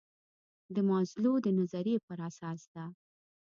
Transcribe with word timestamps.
د 0.75 0.77
مازلو 0.89 1.33
د 1.45 1.47
نظریې 1.59 1.97
پر 2.07 2.19
اساس 2.29 2.61
ده. 2.73 2.85